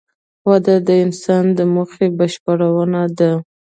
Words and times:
وده 0.49 0.75
د 0.87 0.89
انسان 1.03 1.45
د 1.57 1.59
موخې 1.73 2.07
بشپړونه 2.17 3.01
ده. 3.17 3.31